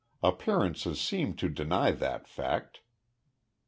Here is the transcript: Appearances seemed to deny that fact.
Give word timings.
Appearances 0.23 0.99
seemed 0.99 1.37
to 1.37 1.47
deny 1.47 1.91
that 1.91 2.27
fact. 2.27 2.81